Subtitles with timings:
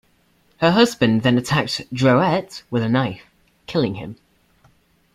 [0.57, 3.21] Her husband then attacked Drouet with a knife,
[3.67, 4.15] killing him.